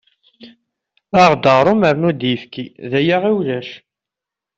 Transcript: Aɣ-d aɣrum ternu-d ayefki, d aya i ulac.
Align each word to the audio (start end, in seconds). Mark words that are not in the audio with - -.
Aɣ-d 1.21 1.43
aɣrum 1.53 1.81
ternu-d 1.87 2.21
ayefki, 2.29 2.65
d 2.89 2.91
aya 2.99 3.17
i 3.29 3.31
ulac. 3.37 3.69